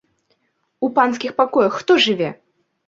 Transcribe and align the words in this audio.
У 0.87 0.91
панскіх 0.95 1.37
пакоях 1.43 1.73
хто 1.81 2.01
жыве? 2.09 2.29